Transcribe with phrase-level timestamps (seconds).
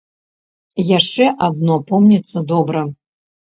[0.97, 2.85] Яшчэ адно помніцца добра.